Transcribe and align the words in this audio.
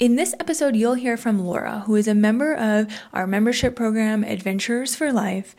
In 0.00 0.16
this 0.16 0.32
episode, 0.40 0.76
you'll 0.76 0.94
hear 0.94 1.18
from 1.18 1.44
Laura, 1.44 1.80
who 1.80 1.94
is 1.94 2.08
a 2.08 2.14
member 2.14 2.54
of 2.54 2.86
our 3.12 3.26
membership 3.26 3.76
program, 3.76 4.24
Adventurers 4.24 4.96
for 4.96 5.12
Life, 5.12 5.54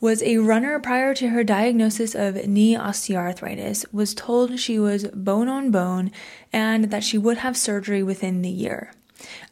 was 0.00 0.22
a 0.22 0.36
runner 0.38 0.78
prior 0.78 1.12
to 1.14 1.30
her 1.30 1.42
diagnosis 1.42 2.14
of 2.14 2.46
knee 2.46 2.76
osteoarthritis, 2.76 3.92
was 3.92 4.14
told 4.14 4.60
she 4.60 4.78
was 4.78 5.08
bone 5.08 5.48
on 5.48 5.72
bone, 5.72 6.12
and 6.52 6.92
that 6.92 7.02
she 7.02 7.18
would 7.18 7.38
have 7.38 7.56
surgery 7.56 8.00
within 8.00 8.42
the 8.42 8.48
year. 8.48 8.92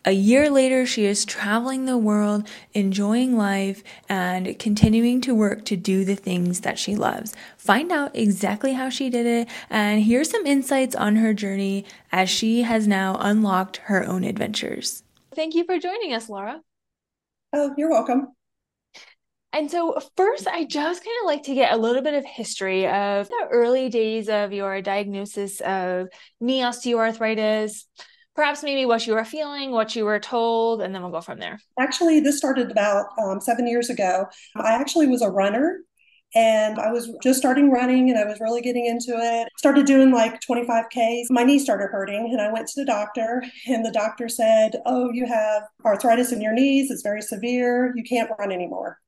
A 0.05 0.13
year 0.13 0.51
later, 0.51 0.87
she 0.87 1.05
is 1.05 1.25
traveling 1.25 1.85
the 1.85 1.99
world, 1.99 2.49
enjoying 2.73 3.37
life, 3.37 3.83
and 4.09 4.59
continuing 4.59 5.21
to 5.23 5.35
work 5.35 5.65
to 5.67 5.77
do 5.77 6.05
the 6.05 6.15
things 6.15 6.61
that 6.61 6.79
she 6.79 6.95
loves. 6.95 7.35
Find 7.57 7.93
out 7.93 8.17
exactly 8.17 8.73
how 8.73 8.89
she 8.89 9.11
did 9.11 9.27
it, 9.27 9.49
and 9.69 10.03
here's 10.03 10.31
some 10.31 10.47
insights 10.47 10.95
on 10.95 11.17
her 11.17 11.35
journey 11.35 11.85
as 12.13 12.31
she 12.31 12.63
has 12.63 12.87
now 12.87 13.17
unlocked 13.21 13.79
her 13.85 14.05
own 14.05 14.25
adventures. 14.25 15.03
Thank 15.35 15.55
you 15.55 15.65
for 15.65 15.79
joining 15.79 16.15
us, 16.15 16.29
Laura. 16.29 16.61
Oh, 17.53 17.75
you're 17.77 17.91
welcome. 17.91 18.29
And 19.53 19.71
so, 19.71 19.99
first, 20.17 20.47
I 20.47 20.65
just 20.65 21.03
kind 21.03 21.17
of 21.23 21.27
like 21.27 21.43
to 21.45 21.55
get 21.55 21.73
a 21.73 21.77
little 21.77 22.03
bit 22.03 22.15
of 22.15 22.25
history 22.25 22.87
of 22.87 23.29
the 23.29 23.47
early 23.51 23.89
days 23.89 24.29
of 24.29 24.53
your 24.53 24.83
diagnosis 24.83 25.61
of 25.61 26.09
knee 26.41 26.61
osteoarthritis 26.61 27.85
perhaps 28.39 28.63
maybe 28.63 28.87
what 28.87 29.05
you 29.05 29.15
were 29.15 29.25
feeling, 29.25 29.73
what 29.73 29.97
you 29.97 30.05
were 30.05 30.21
told, 30.21 30.81
and 30.81 30.95
then 30.95 31.03
we'll 31.03 31.11
go 31.11 31.21
from 31.21 31.41
there. 31.41 31.59
Actually, 31.77 32.21
this 32.21 32.39
started 32.39 32.71
about 32.71 33.07
um, 33.21 33.41
seven 33.41 33.67
years 33.67 33.91
ago. 33.91 34.27
I 34.55 34.75
actually 34.75 35.09
was 35.09 35.23
a 35.23 35.29
runner 35.29 35.81
and 36.37 36.79
I 36.79 36.93
was 36.93 37.13
just 37.21 37.41
starting 37.41 37.73
running 37.73 38.11
and 38.11 38.17
I 38.17 38.25
was 38.25 38.39
really 38.39 38.61
getting 38.61 38.87
into 38.87 39.11
it. 39.17 39.49
Started 39.57 39.87
doing 39.87 40.13
like 40.13 40.41
25Ks. 40.49 41.25
My 41.31 41.43
knee 41.43 41.59
started 41.59 41.89
hurting 41.91 42.29
and 42.31 42.41
I 42.41 42.53
went 42.53 42.69
to 42.69 42.81
the 42.81 42.87
doctor 42.87 43.43
and 43.67 43.85
the 43.85 43.91
doctor 43.91 44.29
said, 44.29 44.77
Oh, 44.87 45.11
you 45.13 45.27
have 45.27 45.65
arthritis 45.85 46.31
in 46.31 46.41
your 46.41 46.53
knees. 46.53 46.93
It's 46.93 47.03
very 47.03 47.23
severe. 47.23 47.93
You 47.97 48.05
can't 48.05 48.31
run 48.39 48.53
anymore. 48.53 48.99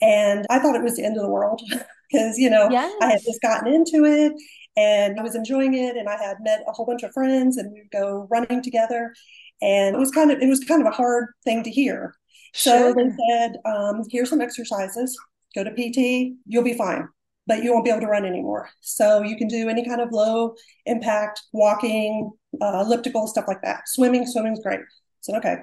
And 0.00 0.46
I 0.48 0.58
thought 0.58 0.74
it 0.74 0.82
was 0.82 0.96
the 0.96 1.04
end 1.04 1.18
of 1.18 1.22
the 1.22 1.28
world 1.28 1.60
because, 2.10 2.38
you 2.38 2.48
know, 2.48 2.70
yes. 2.70 2.90
I 3.02 3.10
had 3.10 3.20
just 3.22 3.42
gotten 3.42 3.70
into 3.70 4.06
it 4.06 4.32
and 4.76 5.18
I 5.18 5.22
was 5.22 5.34
enjoying 5.34 5.74
it. 5.74 5.96
And 5.96 6.08
I 6.08 6.16
had 6.16 6.38
met 6.40 6.64
a 6.66 6.72
whole 6.72 6.86
bunch 6.86 7.02
of 7.02 7.12
friends, 7.12 7.56
and 7.56 7.72
we'd 7.72 7.90
go 7.92 8.26
running 8.30 8.62
together. 8.62 9.14
And 9.62 9.94
it 9.94 9.98
was 9.98 10.10
kind 10.10 10.30
of 10.30 10.40
it 10.40 10.48
was 10.48 10.64
kind 10.64 10.80
of 10.80 10.86
a 10.86 10.96
hard 10.96 11.28
thing 11.44 11.62
to 11.64 11.70
hear. 11.70 12.14
Sure. 12.52 12.92
So 12.92 12.94
they 12.94 13.10
said, 13.28 13.56
um, 13.64 14.02
"Here's 14.10 14.30
some 14.30 14.40
exercises. 14.40 15.16
Go 15.54 15.64
to 15.64 15.70
PT. 15.70 16.36
You'll 16.46 16.64
be 16.64 16.74
fine." 16.74 17.08
But 17.46 17.64
you 17.64 17.72
won't 17.72 17.84
be 17.84 17.90
able 17.90 18.02
to 18.02 18.06
run 18.06 18.24
anymore. 18.24 18.68
So 18.80 19.22
you 19.22 19.36
can 19.36 19.48
do 19.48 19.68
any 19.68 19.84
kind 19.84 20.00
of 20.00 20.12
low 20.12 20.54
impact 20.86 21.42
walking, 21.52 22.30
uh, 22.60 22.82
elliptical, 22.84 23.26
stuff 23.26 23.46
like 23.48 23.62
that. 23.62 23.82
Swimming, 23.86 24.26
swimming's 24.26 24.60
great. 24.60 24.80
So 25.20 25.36
okay. 25.36 25.56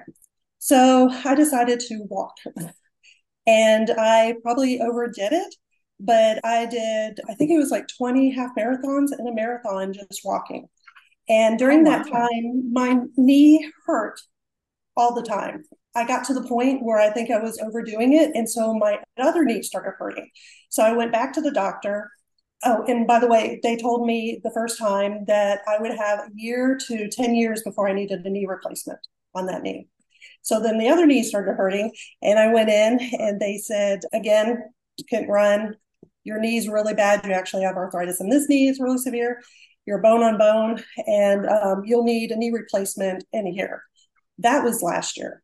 So 0.58 1.10
I 1.24 1.34
decided 1.34 1.80
to 1.80 2.04
walk. 2.10 2.34
and 3.46 3.90
I 3.96 4.34
probably 4.42 4.80
overdid 4.80 5.32
it 5.32 5.54
but 6.00 6.44
I 6.44 6.66
did, 6.66 7.20
I 7.28 7.34
think 7.34 7.50
it 7.50 7.58
was 7.58 7.70
like 7.70 7.88
20 7.88 8.30
half 8.30 8.50
marathons 8.56 9.10
and 9.16 9.28
a 9.28 9.34
marathon 9.34 9.92
just 9.92 10.22
walking. 10.24 10.68
And 11.28 11.58
during 11.58 11.86
oh, 11.86 11.90
wow. 11.90 12.02
that 12.02 12.10
time, 12.10 12.72
my 12.72 13.00
knee 13.16 13.70
hurt 13.86 14.20
all 14.96 15.14
the 15.14 15.22
time. 15.22 15.64
I 15.94 16.06
got 16.06 16.24
to 16.26 16.34
the 16.34 16.46
point 16.46 16.82
where 16.82 16.98
I 16.98 17.10
think 17.10 17.30
I 17.30 17.38
was 17.38 17.58
overdoing 17.58 18.12
it. 18.12 18.30
And 18.34 18.48
so 18.48 18.74
my 18.74 18.98
other 19.18 19.44
knee 19.44 19.62
started 19.62 19.94
hurting. 19.98 20.30
So 20.70 20.82
I 20.82 20.92
went 20.92 21.12
back 21.12 21.32
to 21.34 21.40
the 21.40 21.50
doctor. 21.50 22.10
Oh, 22.64 22.84
and 22.86 23.06
by 23.06 23.18
the 23.18 23.26
way, 23.26 23.60
they 23.62 23.76
told 23.76 24.06
me 24.06 24.40
the 24.42 24.50
first 24.52 24.78
time 24.78 25.24
that 25.26 25.60
I 25.68 25.80
would 25.80 25.96
have 25.96 26.20
a 26.20 26.30
year 26.34 26.78
to 26.86 27.08
10 27.08 27.34
years 27.34 27.62
before 27.62 27.88
I 27.88 27.92
needed 27.92 28.24
a 28.24 28.30
knee 28.30 28.46
replacement 28.46 28.98
on 29.34 29.46
that 29.46 29.62
knee. 29.62 29.88
So 30.42 30.60
then 30.60 30.78
the 30.78 30.88
other 30.88 31.06
knee 31.06 31.22
started 31.22 31.54
hurting. 31.54 31.92
And 32.22 32.38
I 32.38 32.52
went 32.52 32.70
in 32.70 33.00
and 33.18 33.40
they 33.40 33.58
said, 33.58 34.00
again, 34.12 34.62
you 34.96 35.04
can't 35.08 35.28
run 35.28 35.76
your 36.28 36.38
knee's 36.38 36.68
really 36.68 36.94
bad, 36.94 37.24
you 37.24 37.32
actually 37.32 37.62
have 37.62 37.76
arthritis 37.76 38.20
in 38.20 38.28
this 38.28 38.48
knee, 38.48 38.68
it's 38.68 38.80
really 38.80 38.98
severe, 38.98 39.42
you're 39.86 40.02
bone 40.02 40.22
on 40.22 40.36
bone, 40.36 40.84
and 41.06 41.46
um, 41.46 41.82
you'll 41.86 42.04
need 42.04 42.30
a 42.30 42.36
knee 42.36 42.52
replacement 42.52 43.24
in 43.32 43.46
a 43.46 43.50
year. 43.50 43.82
That 44.38 44.62
was 44.62 44.82
last 44.82 45.16
year. 45.16 45.42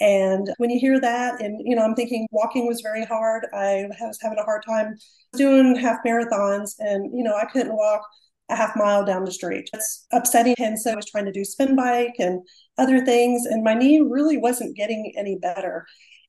And 0.00 0.52
when 0.58 0.68
you 0.68 0.78
hear 0.78 1.00
that, 1.00 1.40
and 1.40 1.62
you 1.64 1.74
know, 1.76 1.82
I'm 1.82 1.94
thinking 1.94 2.26
walking 2.30 2.66
was 2.66 2.82
very 2.82 3.04
hard. 3.04 3.46
I 3.54 3.86
was 4.00 4.18
having 4.20 4.38
a 4.38 4.44
hard 4.44 4.62
time 4.66 4.96
doing 5.34 5.76
half 5.76 5.98
marathons, 6.04 6.72
and 6.80 7.16
you 7.16 7.22
know, 7.22 7.34
I 7.34 7.46
couldn't 7.46 7.74
walk 7.74 8.02
a 8.50 8.56
half 8.56 8.76
mile 8.76 9.04
down 9.04 9.24
the 9.24 9.32
street. 9.32 9.70
It's 9.72 10.06
upsetting. 10.12 10.54
And 10.58 10.78
so 10.78 10.92
I 10.92 10.96
was 10.96 11.10
trying 11.10 11.24
to 11.24 11.32
do 11.32 11.44
spin 11.44 11.74
bike 11.76 12.14
and 12.18 12.42
other 12.76 13.04
things, 13.04 13.46
and 13.46 13.64
my 13.64 13.74
knee 13.74 14.00
really 14.00 14.36
wasn't 14.36 14.76
getting 14.76 15.14
any 15.16 15.38
better 15.38 15.86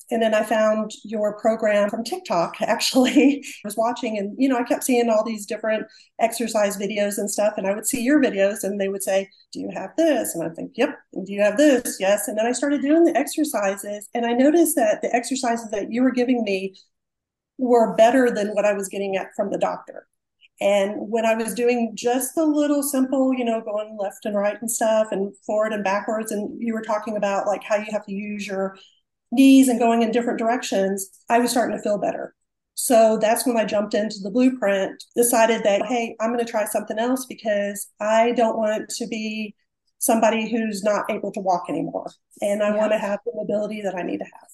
and 0.10 0.22
then 0.22 0.34
I 0.34 0.44
found 0.44 0.92
your 1.04 1.38
program 1.38 1.90
from 1.90 2.04
TikTok. 2.04 2.56
Actually, 2.62 3.44
I 3.46 3.68
was 3.68 3.78
watching, 3.78 4.18
and 4.18 4.36
you 4.38 4.48
know, 4.48 4.58
I 4.58 4.64
kept 4.64 4.84
seeing 4.84 5.10
all 5.10 5.24
these 5.24 5.46
different 5.46 5.86
exercise 6.20 6.78
videos 6.78 7.18
and 7.18 7.30
stuff. 7.30 7.54
And 7.58 7.68
I 7.68 7.76
would 7.76 7.86
see 7.86 8.02
your 8.02 8.22
videos, 8.22 8.64
and 8.64 8.80
they 8.80 8.90
would 8.90 9.04
say, 9.04 9.30
"Do 9.52 9.60
you 9.60 9.70
have 9.74 9.92
this?" 9.98 10.36
And 10.36 10.44
I 10.44 10.54
think, 10.54 10.72
"Yep." 10.76 10.96
And 11.14 11.26
do 11.26 11.34
you 11.34 11.42
have 11.42 11.58
this? 11.58 11.98
Yes. 12.00 12.28
And 12.28 12.38
then 12.38 12.46
I 12.46 12.52
started 12.52 12.82
doing 12.82 13.04
the 13.04 13.18
exercises, 13.18 14.10
and 14.14 14.26
I 14.26 14.34
noticed 14.34 14.76
that 14.76 15.02
the 15.02 15.14
exercises 15.14 15.70
that 15.72 15.92
you 15.92 16.04
were 16.04 16.12
giving 16.12 16.44
me 16.44 16.76
were 17.58 17.96
better 17.96 18.30
than 18.32 18.50
what 18.50 18.66
I 18.66 18.74
was 18.74 18.88
getting 18.88 19.18
at 19.18 19.34
from 19.36 19.52
the 19.52 19.58
doctor. 19.58 20.08
And 20.60 20.94
when 20.98 21.26
I 21.26 21.36
was 21.36 21.54
doing 21.54 21.92
just 21.96 22.34
the 22.34 22.46
little 22.46 22.82
simple, 22.82 23.32
you 23.34 23.46
know, 23.46 23.62
going 23.62 23.96
left 24.00 24.26
and 24.26 24.36
right 24.36 24.60
and 24.60 24.72
stuff 24.72 25.10
and 25.12 25.36
forward 25.46 25.72
and 25.72 25.84
backwards, 25.84 26.32
and 26.32 26.58
you 26.60 26.74
were 26.74 26.82
talking 26.82 27.16
about 27.16 27.46
like 27.46 27.64
how 27.64 27.76
you 27.76 27.92
have 27.92 28.06
to 28.06 28.14
use 28.14 28.48
your 28.48 28.76
knees 29.32 29.68
and 29.68 29.80
going 29.80 30.02
in 30.02 30.12
different 30.12 30.40
directions, 30.40 31.10
I 31.30 31.40
was 31.40 31.52
starting 31.52 31.76
to 31.76 31.84
feel 31.84 31.98
better. 31.98 32.34
So 32.76 33.18
that's 33.20 33.46
when 33.46 33.58
I 33.58 33.66
jumped 33.66 33.96
into 33.96 34.20
the 34.22 34.30
blueprint, 34.30 35.04
decided 35.16 35.64
that, 35.64 35.86
hey, 35.88 36.16
I'm 36.20 36.32
going 36.32 36.46
to 36.46 36.50
try 36.50 36.66
something 36.66 37.00
else 37.00 37.26
because 37.26 37.88
I 38.00 38.34
don't 38.34 38.58
want 38.58 38.90
to 38.90 39.08
be 39.08 39.56
somebody 39.98 40.50
who's 40.50 40.84
not 40.84 41.10
able 41.10 41.32
to 41.32 41.40
walk 41.40 41.66
anymore. 41.70 42.12
And 42.42 42.62
I 42.62 42.70
yeah. 42.70 42.78
want 42.78 42.92
to 42.92 43.00
have 43.00 43.20
the 43.26 43.32
mobility 43.34 43.82
that 43.82 43.96
I 43.96 44.04
need 44.04 44.20
to 44.20 44.26
have. 44.26 44.50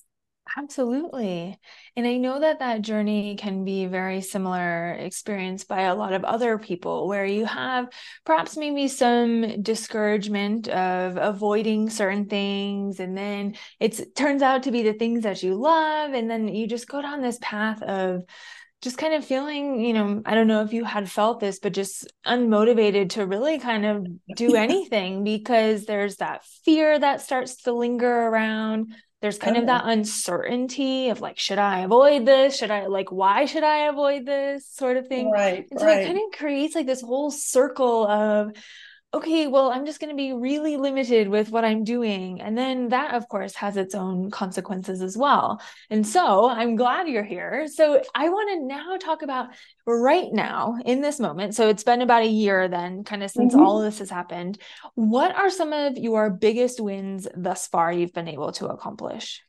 Absolutely. 0.57 1.57
And 1.95 2.05
I 2.05 2.17
know 2.17 2.39
that 2.39 2.59
that 2.59 2.81
journey 2.81 3.35
can 3.35 3.63
be 3.63 3.85
very 3.85 4.21
similar 4.21 4.91
experienced 4.91 5.67
by 5.67 5.83
a 5.83 5.95
lot 5.95 6.13
of 6.13 6.23
other 6.23 6.59
people 6.59 7.07
where 7.07 7.25
you 7.25 7.45
have 7.45 7.87
perhaps 8.25 8.55
maybe 8.55 8.87
some 8.87 9.63
discouragement 9.63 10.67
of 10.67 11.17
avoiding 11.17 11.89
certain 11.89 12.27
things 12.27 12.99
and 12.99 13.17
then 13.17 13.55
it 13.79 14.15
turns 14.15 14.41
out 14.41 14.63
to 14.63 14.71
be 14.71 14.83
the 14.83 14.93
things 14.93 15.23
that 15.23 15.41
you 15.41 15.55
love 15.55 16.13
and 16.13 16.29
then 16.29 16.47
you 16.47 16.67
just 16.67 16.87
go 16.87 17.01
down 17.01 17.21
this 17.21 17.39
path 17.41 17.81
of 17.81 18.23
just 18.83 18.97
kind 18.97 19.13
of 19.13 19.23
feeling, 19.25 19.79
you 19.79 19.93
know, 19.93 20.21
I 20.25 20.35
don't 20.35 20.47
know 20.47 20.61
if 20.61 20.73
you 20.73 20.83
had 20.83 21.09
felt 21.09 21.39
this, 21.39 21.59
but 21.59 21.71
just 21.71 22.11
unmotivated 22.27 23.11
to 23.11 23.25
really 23.25 23.57
kind 23.57 23.85
of 23.85 24.05
do 24.35 24.55
anything 24.57 25.23
because 25.23 25.85
there's 25.85 26.17
that 26.17 26.43
fear 26.65 26.99
that 26.99 27.21
starts 27.21 27.63
to 27.63 27.71
linger 27.71 28.11
around 28.11 28.93
there's 29.23 29.39
kind 29.39 29.55
oh. 29.55 29.61
of 29.61 29.67
that 29.67 29.85
uncertainty 29.85 31.07
of 31.07 31.21
like 31.21 31.39
should 31.39 31.57
i 31.57 31.79
avoid 31.79 32.25
this 32.25 32.57
should 32.57 32.69
i 32.69 32.87
like 32.87 33.09
why 33.09 33.45
should 33.45 33.63
i 33.63 33.87
avoid 33.87 34.25
this 34.25 34.67
sort 34.67 34.97
of 34.97 35.07
thing 35.07 35.31
right 35.31 35.65
and 35.71 35.79
so 35.79 35.85
right. 35.85 36.01
it 36.01 36.05
kind 36.07 36.17
of 36.17 36.37
creates 36.37 36.75
like 36.75 36.85
this 36.85 37.01
whole 37.01 37.31
circle 37.31 38.05
of 38.05 38.51
okay, 39.13 39.45
well, 39.45 39.69
I'm 39.69 39.85
just 39.85 39.99
going 39.99 40.09
to 40.09 40.15
be 40.15 40.33
really 40.33 40.75
limited 40.75 41.27
with 41.27 41.51
what 41.51 41.63
I'm 41.63 41.83
doing. 41.83 42.41
And 42.41 42.57
then 42.57 42.89
that, 42.89 43.13
of 43.13 43.27
course, 43.29 43.53
has 43.55 43.77
its 43.77 43.93
own 43.93 44.31
consequences 44.31 45.01
as 45.03 45.15
well. 45.15 45.61
And 45.91 46.05
so 46.05 46.49
I'm 46.49 46.75
glad 46.75 47.07
you're 47.07 47.23
here. 47.23 47.67
So 47.67 48.01
I 48.15 48.29
want 48.29 48.49
to 48.49 48.65
now 48.65 48.97
talk 48.97 49.21
about 49.21 49.49
right 49.85 50.33
now 50.33 50.77
in 50.83 51.01
this 51.01 51.19
moment. 51.19 51.53
So 51.53 51.69
it's 51.69 51.83
been 51.83 52.01
about 52.01 52.23
a 52.23 52.27
year 52.27 52.67
then, 52.67 53.03
kind 53.03 53.23
of 53.23 53.29
since 53.29 53.53
mm-hmm. 53.53 53.63
all 53.63 53.79
of 53.79 53.85
this 53.85 53.99
has 53.99 54.09
happened. 54.09 54.57
What 54.95 55.35
are 55.35 55.51
some 55.51 55.73
of 55.73 55.95
your 55.97 56.31
biggest 56.31 56.79
wins 56.79 57.27
thus 57.35 57.67
far 57.67 57.93
you've 57.93 58.13
been 58.13 58.27
able 58.27 58.51
to 58.53 58.67
accomplish? 58.67 59.43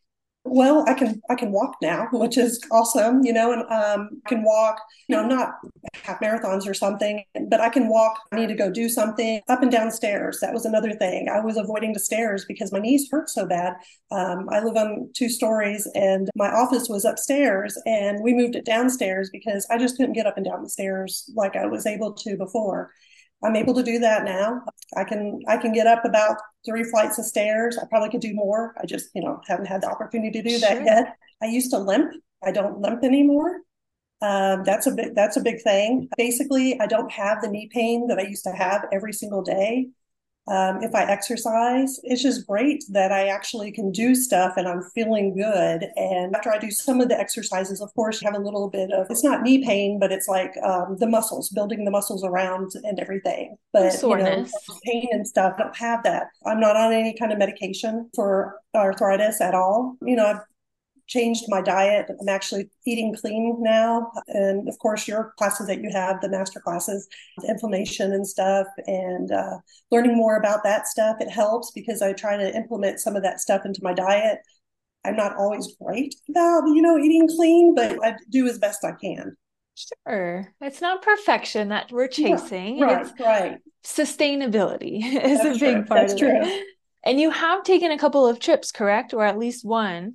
Well 0.44 0.84
i 0.88 0.94
can 0.94 1.20
i 1.30 1.34
can 1.34 1.50
walk 1.52 1.74
now 1.80 2.06
which 2.12 2.36
is 2.36 2.60
awesome 2.70 3.24
you 3.24 3.32
know 3.32 3.52
and 3.52 3.62
um, 3.62 4.08
i 4.26 4.28
can 4.28 4.44
walk 4.44 4.80
you 5.08 5.16
know 5.16 5.26
not 5.26 5.54
half 6.02 6.20
marathons 6.20 6.66
or 6.66 6.74
something 6.74 7.24
but 7.48 7.60
i 7.60 7.68
can 7.68 7.88
walk 7.88 8.18
i 8.32 8.36
need 8.36 8.48
to 8.48 8.54
go 8.54 8.70
do 8.70 8.88
something 8.88 9.40
up 9.48 9.62
and 9.62 9.70
down 9.70 9.90
stairs. 9.90 10.38
That 10.40 10.52
was 10.52 10.64
another 10.64 10.92
thing. 10.92 11.28
I 11.28 11.40
was 11.40 11.56
avoiding 11.56 11.92
the 11.92 12.00
stairs 12.00 12.44
because 12.46 12.72
my 12.72 12.78
knees 12.78 13.08
hurt 13.10 13.28
so 13.30 13.46
bad. 13.46 13.74
Um, 14.10 14.48
i 14.50 14.60
live 14.60 14.76
on 14.76 15.10
two 15.14 15.28
stories 15.28 15.88
and 15.94 16.28
my 16.34 16.50
office 16.50 16.88
was 16.88 17.04
upstairs 17.04 17.78
and 17.86 18.22
we 18.22 18.34
moved 18.34 18.54
it 18.56 18.64
downstairs 18.64 19.30
because 19.32 19.66
i 19.70 19.78
just 19.78 19.96
couldn't 19.96 20.12
get 20.12 20.26
up 20.26 20.36
and 20.36 20.46
down 20.46 20.62
the 20.62 20.68
stairs 20.68 21.30
like 21.34 21.56
i 21.56 21.66
was 21.66 21.86
able 21.86 22.12
to 22.12 22.36
before 22.36 22.90
I'm 23.44 23.56
able 23.56 23.74
to 23.74 23.82
do 23.82 23.98
that 23.98 24.24
now. 24.24 24.62
I 24.96 25.04
can 25.04 25.40
I 25.46 25.58
can 25.58 25.72
get 25.72 25.86
up 25.86 26.04
about 26.04 26.38
three 26.64 26.84
flights 26.84 27.18
of 27.18 27.26
stairs. 27.26 27.78
I 27.78 27.86
probably 27.86 28.10
could 28.10 28.20
do 28.20 28.34
more. 28.34 28.74
I 28.80 28.86
just, 28.86 29.10
you 29.14 29.22
know, 29.22 29.40
haven't 29.46 29.66
had 29.66 29.82
the 29.82 29.90
opportunity 29.90 30.42
to 30.42 30.48
do 30.48 30.58
that 30.60 30.78
sure. 30.78 30.84
yet. 30.84 31.16
I 31.42 31.46
used 31.46 31.70
to 31.72 31.78
limp. 31.78 32.12
I 32.42 32.52
don't 32.52 32.80
limp 32.80 33.04
anymore. 33.04 33.60
Um, 34.22 34.62
that's 34.64 34.86
a 34.86 34.92
big 34.92 35.14
that's 35.14 35.36
a 35.36 35.42
big 35.42 35.60
thing. 35.62 36.08
Basically, 36.16 36.80
I 36.80 36.86
don't 36.86 37.10
have 37.12 37.42
the 37.42 37.48
knee 37.48 37.68
pain 37.72 38.06
that 38.08 38.18
I 38.18 38.22
used 38.22 38.44
to 38.44 38.52
have 38.52 38.86
every 38.92 39.12
single 39.12 39.42
day. 39.42 39.88
Um, 40.46 40.82
if 40.82 40.94
I 40.94 41.04
exercise, 41.04 41.98
it's 42.02 42.22
just 42.22 42.46
great 42.46 42.84
that 42.90 43.12
I 43.12 43.28
actually 43.28 43.72
can 43.72 43.90
do 43.90 44.14
stuff 44.14 44.54
and 44.56 44.68
I'm 44.68 44.82
feeling 44.94 45.34
good. 45.34 45.86
And 45.96 46.36
after 46.36 46.52
I 46.52 46.58
do 46.58 46.70
some 46.70 47.00
of 47.00 47.08
the 47.08 47.18
exercises, 47.18 47.80
of 47.80 47.94
course, 47.94 48.20
you 48.20 48.30
have 48.30 48.38
a 48.38 48.44
little 48.44 48.68
bit 48.68 48.92
of 48.92 49.06
it's 49.08 49.24
not 49.24 49.42
knee 49.42 49.64
pain, 49.64 49.98
but 49.98 50.12
it's 50.12 50.28
like 50.28 50.54
um, 50.62 50.96
the 50.98 51.06
muscles, 51.06 51.48
building 51.48 51.84
the 51.84 51.90
muscles 51.90 52.24
around 52.24 52.72
and 52.82 53.00
everything. 53.00 53.56
But 53.72 53.92
soreness, 53.92 54.52
you 54.68 54.74
know, 54.74 54.80
pain 54.84 55.08
and 55.12 55.26
stuff, 55.26 55.54
I 55.58 55.62
don't 55.62 55.76
have 55.76 56.02
that. 56.04 56.26
I'm 56.46 56.60
not 56.60 56.76
on 56.76 56.92
any 56.92 57.14
kind 57.14 57.32
of 57.32 57.38
medication 57.38 58.10
for 58.14 58.60
arthritis 58.74 59.40
at 59.40 59.54
all. 59.54 59.96
You 60.02 60.16
know, 60.16 60.26
I've 60.26 60.40
changed 61.06 61.44
my 61.48 61.60
diet. 61.60 62.06
I'm 62.20 62.28
actually 62.28 62.70
eating 62.86 63.14
clean 63.14 63.56
now. 63.60 64.10
And 64.28 64.68
of 64.68 64.78
course, 64.78 65.06
your 65.06 65.34
classes 65.38 65.66
that 65.66 65.82
you 65.82 65.90
have, 65.90 66.20
the 66.20 66.28
master 66.28 66.60
classes, 66.60 67.08
inflammation 67.46 68.12
and 68.12 68.26
stuff, 68.26 68.66
and 68.86 69.30
uh, 69.30 69.58
learning 69.90 70.16
more 70.16 70.36
about 70.36 70.64
that 70.64 70.86
stuff, 70.86 71.16
it 71.20 71.30
helps 71.30 71.70
because 71.72 72.02
I 72.02 72.12
try 72.12 72.36
to 72.36 72.54
implement 72.56 73.00
some 73.00 73.16
of 73.16 73.22
that 73.22 73.40
stuff 73.40 73.62
into 73.64 73.80
my 73.82 73.92
diet. 73.92 74.38
I'm 75.04 75.16
not 75.16 75.36
always 75.36 75.76
great 75.80 76.14
about, 76.30 76.66
you 76.68 76.80
know, 76.80 76.98
eating 76.98 77.28
clean, 77.28 77.74
but 77.74 77.98
I 78.02 78.16
do 78.30 78.46
as 78.46 78.58
best 78.58 78.84
I 78.84 78.92
can. 78.92 79.36
Sure. 80.06 80.54
It's 80.60 80.80
not 80.80 81.02
perfection 81.02 81.68
that 81.68 81.90
we're 81.90 82.08
chasing. 82.08 82.78
Yeah, 82.78 82.84
right, 82.86 83.06
it's 83.06 83.12
right. 83.20 83.58
Sustainability 83.84 85.02
is 85.24 85.42
That's 85.42 85.56
a 85.56 85.58
big 85.58 85.84
true. 85.84 85.84
part 85.84 86.08
That's 86.08 86.12
of 86.14 86.18
true. 86.18 86.40
it. 86.42 86.66
And 87.04 87.20
you 87.20 87.30
have 87.30 87.64
taken 87.64 87.90
a 87.90 87.98
couple 87.98 88.26
of 88.26 88.38
trips, 88.38 88.72
correct? 88.72 89.12
Or 89.12 89.24
at 89.24 89.38
least 89.38 89.64
one. 89.64 90.14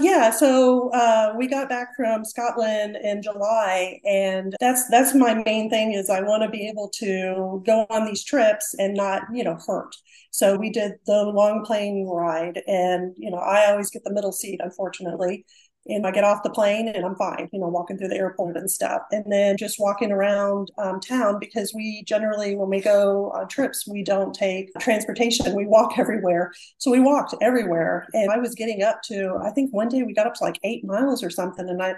Yeah, 0.00 0.30
so 0.30 0.90
uh, 0.90 1.34
we 1.36 1.48
got 1.48 1.68
back 1.68 1.96
from 1.96 2.24
Scotland 2.24 2.96
in 3.02 3.22
July, 3.22 4.00
and 4.04 4.54
that's 4.60 4.88
that's 4.88 5.14
my 5.14 5.34
main 5.44 5.70
thing 5.70 5.92
is 5.92 6.08
I 6.08 6.20
want 6.20 6.42
to 6.44 6.48
be 6.48 6.68
able 6.68 6.88
to 6.98 7.62
go 7.66 7.86
on 7.90 8.04
these 8.04 8.22
trips 8.22 8.74
and 8.78 8.94
not, 8.94 9.22
you 9.32 9.42
know, 9.42 9.58
hurt. 9.66 9.96
So 10.30 10.56
we 10.56 10.70
did 10.70 10.92
the 11.06 11.24
long 11.24 11.64
plane 11.64 12.06
ride, 12.06 12.62
and 12.66 13.14
you 13.16 13.30
know, 13.30 13.38
I 13.38 13.70
always 13.70 13.90
get 13.90 14.04
the 14.04 14.12
middle 14.12 14.32
seat, 14.32 14.60
unfortunately 14.62 15.44
and 15.88 16.06
I 16.06 16.10
get 16.10 16.24
off 16.24 16.42
the 16.42 16.50
plane 16.50 16.88
and 16.88 17.04
I'm 17.04 17.16
fine, 17.16 17.48
you 17.52 17.58
know, 17.58 17.68
walking 17.68 17.96
through 17.96 18.08
the 18.08 18.16
airport 18.16 18.56
and 18.56 18.70
stuff. 18.70 19.02
And 19.10 19.24
then 19.32 19.56
just 19.56 19.80
walking 19.80 20.12
around 20.12 20.70
um, 20.78 21.00
town 21.00 21.38
because 21.40 21.72
we 21.74 22.04
generally, 22.06 22.56
when 22.56 22.68
we 22.68 22.80
go 22.80 23.30
on 23.30 23.48
trips, 23.48 23.88
we 23.88 24.02
don't 24.02 24.34
take 24.34 24.70
transportation. 24.80 25.54
We 25.54 25.66
walk 25.66 25.98
everywhere. 25.98 26.52
So 26.76 26.90
we 26.90 27.00
walked 27.00 27.34
everywhere. 27.40 28.06
And 28.12 28.30
I 28.30 28.38
was 28.38 28.54
getting 28.54 28.82
up 28.82 29.02
to, 29.04 29.38
I 29.42 29.50
think 29.50 29.72
one 29.72 29.88
day 29.88 30.02
we 30.02 30.12
got 30.12 30.26
up 30.26 30.34
to 30.34 30.44
like 30.44 30.58
eight 30.62 30.84
miles 30.84 31.22
or 31.22 31.30
something. 31.30 31.68
And 31.68 31.82
I, 31.82 31.94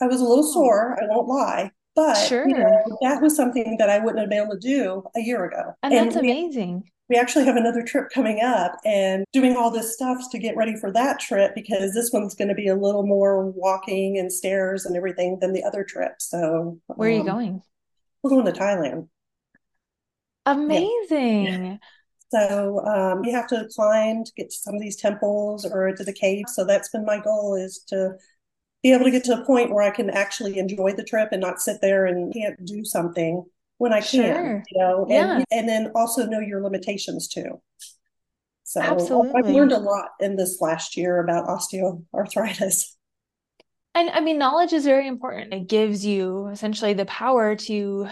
I 0.00 0.06
was 0.06 0.20
a 0.20 0.24
little 0.24 0.44
sore, 0.44 0.98
I 1.00 1.06
won't 1.06 1.28
lie. 1.28 1.70
But 1.94 2.14
sure. 2.14 2.48
you 2.48 2.56
know, 2.56 2.98
that 3.02 3.20
was 3.20 3.34
something 3.34 3.76
that 3.78 3.90
I 3.90 3.98
wouldn't 3.98 4.20
have 4.20 4.30
been 4.30 4.44
able 4.44 4.52
to 4.52 4.60
do 4.60 5.02
a 5.16 5.20
year 5.20 5.44
ago. 5.44 5.74
And, 5.82 5.92
and 5.92 6.06
that's 6.06 6.16
amazing 6.16 6.84
we 7.08 7.16
actually 7.16 7.44
have 7.46 7.56
another 7.56 7.82
trip 7.82 8.10
coming 8.10 8.40
up 8.42 8.76
and 8.84 9.24
doing 9.32 9.56
all 9.56 9.70
this 9.70 9.94
stuff 9.94 10.18
to 10.30 10.38
get 10.38 10.56
ready 10.56 10.76
for 10.76 10.92
that 10.92 11.18
trip 11.18 11.54
because 11.54 11.94
this 11.94 12.10
one's 12.12 12.34
going 12.34 12.48
to 12.48 12.54
be 12.54 12.68
a 12.68 12.76
little 12.76 13.06
more 13.06 13.46
walking 13.50 14.18
and 14.18 14.32
stairs 14.32 14.84
and 14.84 14.96
everything 14.96 15.38
than 15.40 15.52
the 15.52 15.64
other 15.64 15.84
trip. 15.84 16.16
So, 16.18 16.78
where 16.86 17.08
are 17.08 17.12
you 17.12 17.20
um, 17.20 17.26
going? 17.26 17.62
We're 18.22 18.30
going 18.30 18.44
to 18.44 18.52
Thailand. 18.52 19.08
Amazing. 20.44 21.44
Yeah. 21.44 21.76
So 22.30 22.84
um, 22.84 23.24
you 23.24 23.32
have 23.32 23.46
to 23.48 23.66
climb 23.74 24.24
to 24.24 24.32
get 24.36 24.50
to 24.50 24.56
some 24.56 24.74
of 24.74 24.80
these 24.80 24.96
temples 24.96 25.64
or 25.64 25.92
to 25.92 26.04
the 26.04 26.12
caves. 26.12 26.54
So 26.54 26.64
that's 26.64 26.90
been 26.90 27.06
my 27.06 27.20
goal 27.20 27.54
is 27.54 27.78
to 27.88 28.16
be 28.82 28.92
able 28.92 29.06
to 29.06 29.10
get 29.10 29.24
to 29.24 29.40
a 29.40 29.44
point 29.44 29.72
where 29.72 29.82
I 29.82 29.90
can 29.90 30.10
actually 30.10 30.58
enjoy 30.58 30.92
the 30.92 31.04
trip 31.04 31.30
and 31.32 31.40
not 31.40 31.60
sit 31.60 31.80
there 31.80 32.06
and 32.06 32.32
can't 32.32 32.62
do 32.66 32.84
something 32.84 33.44
when 33.78 33.92
I 33.92 34.00
sure. 34.00 34.22
can, 34.22 34.64
you 34.70 34.80
know, 34.80 35.02
and, 35.04 35.10
yeah. 35.10 35.44
and 35.58 35.68
then 35.68 35.92
also 35.94 36.26
know 36.26 36.40
your 36.40 36.62
limitations 36.62 37.28
too. 37.28 37.60
So 38.64 38.80
oh, 38.80 38.84
Absolutely. 38.84 39.32
I've 39.36 39.50
learned 39.50 39.72
a 39.72 39.78
lot 39.78 40.08
in 40.20 40.36
this 40.36 40.60
last 40.60 40.96
year 40.96 41.22
about 41.22 41.48
osteoarthritis. 41.48 42.82
And 43.94 44.10
I 44.10 44.20
mean, 44.20 44.38
knowledge 44.38 44.72
is 44.72 44.84
very 44.84 45.08
important. 45.08 45.54
It 45.54 45.68
gives 45.68 46.04
you 46.04 46.48
essentially 46.48 46.92
the 46.92 47.06
power 47.06 47.56
to 47.56 48.08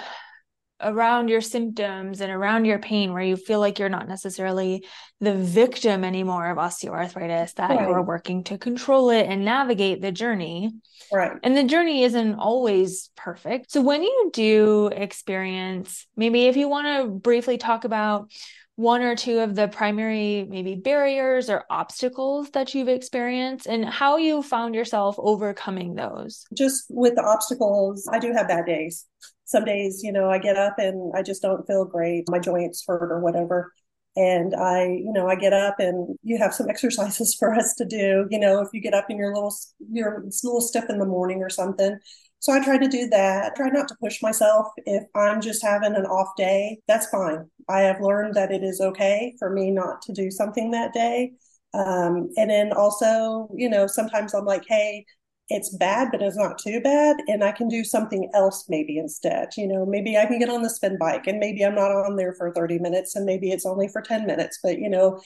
around 0.81 1.28
your 1.28 1.40
symptoms 1.40 2.20
and 2.20 2.31
around 2.31 2.64
your 2.64 2.78
pain 2.78 3.12
where 3.12 3.23
you 3.23 3.37
feel 3.37 3.61
like 3.61 3.78
you're 3.78 3.88
not 3.88 4.08
necessarily 4.08 4.84
the 5.20 5.34
victim 5.34 6.05
anymore 6.05 6.50
of 6.50 6.58
osteoarthritis 6.58 7.55
that 7.55 7.70
right. 7.70 7.88
you're 7.88 8.02
working 8.02 8.44
to 8.44 8.58
control 8.58 9.11
it 9.11 9.26
and 9.26 9.44
navigate 9.44 10.02
the 10.02 10.12
journey. 10.12 10.70
Right. 11.12 11.32
And 11.43 11.56
the 11.56 11.64
journey 11.64 12.02
isn't 12.05 12.34
always 12.34 13.11
perfect. 13.17 13.70
So 13.70 13.81
when 13.81 14.02
you 14.02 14.31
do 14.32 14.88
experience 14.88 16.06
maybe 16.17 16.46
if 16.46 16.56
you 16.56 16.69
want 16.69 16.87
to 16.87 17.08
briefly 17.11 17.56
talk 17.56 17.84
about 17.84 18.31
one 18.75 19.00
or 19.00 19.17
two 19.17 19.38
of 19.38 19.55
the 19.55 19.69
primary 19.69 20.46
maybe 20.50 20.75
barriers 20.75 21.49
or 21.49 21.64
obstacles 21.70 22.50
that 22.50 22.75
you've 22.75 22.88
experienced 22.88 23.67
and 23.67 23.87
how 23.87 24.19
you 24.19 24.43
found 24.43 24.75
yourself 24.75 25.17
overcoming 25.19 25.94
those. 25.94 26.44
Just 26.55 26.84
with 26.90 27.14
the 27.14 27.23
obstacles 27.23 28.06
i 28.12 28.19
do 28.19 28.34
have 28.34 28.49
bad 28.49 28.67
days 28.67 29.06
some 29.46 29.64
days, 29.64 30.02
you 30.02 30.12
know, 30.12 30.28
I 30.28 30.38
get 30.38 30.56
up 30.56 30.78
and 30.78 31.12
I 31.16 31.22
just 31.22 31.40
don't 31.40 31.66
feel 31.66 31.84
great. 31.84 32.25
My 32.28 32.38
joints 32.38 32.84
hurt 32.87 33.10
or 33.10 33.20
whatever. 33.20 33.72
And 34.16 34.54
I, 34.54 34.84
you 34.87 35.12
know, 35.12 35.28
I 35.28 35.37
get 35.37 35.52
up 35.52 35.76
and 35.78 36.19
you 36.22 36.38
have 36.38 36.52
some 36.52 36.69
exercises 36.70 37.34
for 37.38 37.54
us 37.54 37.75
to 37.76 37.84
do. 37.84 38.26
You 38.31 38.38
know, 38.38 38.60
if 38.60 38.69
you 38.72 38.81
get 38.81 38.94
up 38.94 39.06
and 39.08 39.19
you're 39.19 39.32
a 39.32 39.34
little, 39.34 39.54
you're 39.90 40.20
a 40.20 40.25
little 40.44 40.60
stiff 40.60 40.90
in 40.90 40.98
the 40.98 41.06
morning 41.06 41.43
or 41.43 41.50
something. 41.50 41.98
So 42.40 42.52
I 42.52 42.62
try 42.62 42.76
to 42.78 42.88
do 42.88 43.08
that. 43.08 43.52
I 43.52 43.54
try 43.56 43.70
not 43.70 43.88
to 43.88 43.96
push 44.00 44.22
myself. 44.22 44.69
If 44.84 45.04
I'm 45.14 45.40
just 45.40 45.62
having 45.62 45.94
an 45.94 46.06
off 46.06 46.37
day, 46.37 46.78
that's 46.87 47.06
fine. 47.06 47.49
I 47.69 47.81
have 47.81 48.00
learned 48.00 48.34
that 48.34 48.52
it 48.52 48.62
is 48.62 48.81
okay 48.81 49.34
for 49.38 49.50
me 49.50 49.70
not 49.70 50.02
to 50.02 50.12
do 50.12 50.31
something 50.31 50.70
that 50.72 50.92
day. 50.92 51.32
Um, 51.75 52.31
and 52.37 52.50
then 52.50 52.72
also, 52.72 53.49
you 53.54 53.69
know, 53.69 53.87
sometimes 53.87 54.34
I'm 54.34 54.44
like, 54.44 54.64
hey, 54.66 55.04
it's 55.48 55.69
bad, 55.70 56.08
but 56.10 56.22
it's 56.22 56.37
not 56.37 56.58
too 56.58 56.81
bad. 56.81 57.16
And 57.28 57.44
I 57.44 57.52
can 57.52 57.69
do 57.69 57.84
something 57.84 58.31
else 58.34 58.66
maybe 58.69 58.98
instead. 58.98 59.50
You 59.56 59.69
know, 59.69 59.87
maybe 59.87 60.16
I 60.16 60.26
can 60.26 60.38
get 60.38 60.48
on 60.48 60.62
the 60.62 60.70
spin 60.70 60.98
bike 60.98 61.26
and 61.26 61.38
maybe 61.38 61.64
I'm 61.64 61.75
not 61.75 61.93
on 61.93 62.16
there 62.16 62.32
for 62.32 62.52
30 62.52 62.78
minutes 62.81 63.14
and 63.14 63.25
maybe 63.25 63.50
it's 63.50 63.66
only 63.66 63.88
for 63.88 64.02
10 64.02 64.26
minutes. 64.26 64.58
But, 64.62 64.78
you 64.78 64.88
know, 64.88 65.20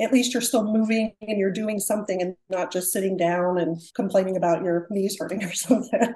at 0.00 0.12
least 0.12 0.32
you're 0.32 0.40
still 0.40 0.64
moving 0.64 1.12
and 1.20 1.38
you're 1.38 1.52
doing 1.52 1.80
something 1.80 2.22
and 2.22 2.36
not 2.48 2.72
just 2.72 2.92
sitting 2.92 3.16
down 3.16 3.58
and 3.58 3.80
complaining 3.94 4.36
about 4.36 4.62
your 4.62 4.86
knees 4.90 5.16
hurting 5.18 5.42
or 5.42 5.52
something. 5.54 6.14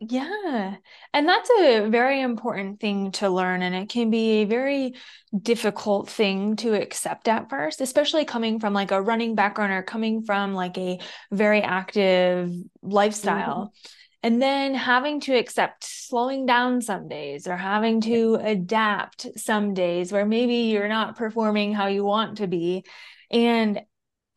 yeah. 0.00 0.76
And 1.14 1.28
that's 1.28 1.50
a 1.60 1.88
very 1.88 2.20
important 2.20 2.80
thing 2.80 3.12
to 3.12 3.30
learn. 3.30 3.62
And 3.62 3.74
it 3.74 3.88
can 3.88 4.10
be 4.10 4.42
a 4.42 4.44
very 4.44 4.94
difficult 5.40 6.10
thing 6.10 6.56
to 6.56 6.74
accept 6.74 7.28
at 7.28 7.48
first, 7.48 7.80
especially 7.80 8.26
coming 8.26 8.60
from 8.60 8.74
like 8.74 8.90
a 8.90 9.00
running 9.00 9.34
background 9.34 9.72
or 9.72 9.82
coming 9.82 10.22
from 10.22 10.54
like 10.54 10.76
a 10.76 10.98
very 11.32 11.62
active 11.62 12.52
lifestyle. 12.82 13.66
Mm-hmm 13.66 13.94
and 14.22 14.42
then 14.42 14.74
having 14.74 15.20
to 15.20 15.34
accept 15.34 15.84
slowing 15.84 16.46
down 16.46 16.82
some 16.82 17.08
days 17.08 17.46
or 17.46 17.56
having 17.56 18.00
to 18.02 18.38
adapt 18.42 19.26
some 19.36 19.74
days 19.74 20.12
where 20.12 20.26
maybe 20.26 20.54
you're 20.54 20.88
not 20.88 21.16
performing 21.16 21.72
how 21.72 21.86
you 21.86 22.04
want 22.04 22.38
to 22.38 22.46
be 22.46 22.84
and 23.30 23.80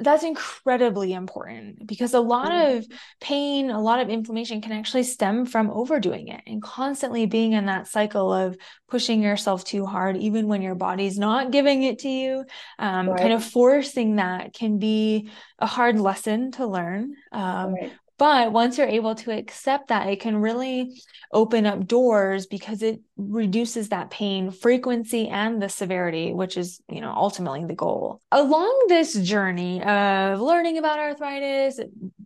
that's 0.01 0.23
incredibly 0.23 1.13
important 1.13 1.85
because 1.85 2.13
a 2.13 2.19
lot 2.19 2.51
mm-hmm. 2.51 2.77
of 2.77 2.87
pain, 3.19 3.69
a 3.69 3.79
lot 3.79 3.99
of 3.99 4.09
inflammation 4.09 4.61
can 4.61 4.71
actually 4.71 5.03
stem 5.03 5.45
from 5.45 5.69
overdoing 5.69 6.27
it 6.27 6.41
and 6.47 6.61
constantly 6.61 7.25
being 7.25 7.53
in 7.53 7.67
that 7.67 7.87
cycle 7.87 8.33
of 8.33 8.57
pushing 8.89 9.21
yourself 9.21 9.63
too 9.63 9.85
hard, 9.85 10.17
even 10.17 10.47
when 10.47 10.61
your 10.61 10.75
body's 10.75 11.19
not 11.19 11.51
giving 11.51 11.83
it 11.83 11.99
to 11.99 12.09
you. 12.09 12.43
Um, 12.79 13.09
right. 13.09 13.19
Kind 13.19 13.33
of 13.33 13.43
forcing 13.43 14.15
that 14.15 14.53
can 14.53 14.79
be 14.79 15.29
a 15.59 15.67
hard 15.67 15.99
lesson 15.99 16.51
to 16.53 16.65
learn. 16.65 17.15
Um, 17.31 17.73
right. 17.73 17.91
But 18.21 18.51
once 18.51 18.77
you're 18.77 18.85
able 18.85 19.15
to 19.15 19.31
accept 19.31 19.87
that, 19.87 20.07
it 20.07 20.19
can 20.19 20.37
really 20.37 21.01
open 21.33 21.65
up 21.65 21.87
doors 21.87 22.45
because 22.45 22.83
it 22.83 23.01
reduces 23.17 23.89
that 23.89 24.11
pain 24.11 24.51
frequency 24.51 25.27
and 25.27 25.59
the 25.59 25.69
severity, 25.69 26.31
which 26.31 26.55
is, 26.55 26.83
you 26.87 27.01
know, 27.01 27.11
ultimately 27.15 27.65
the 27.65 27.73
goal. 27.73 28.21
Along 28.31 28.85
this 28.89 29.15
journey 29.15 29.81
of 29.81 30.39
learning 30.39 30.77
about 30.77 30.99
arthritis, 30.99 31.79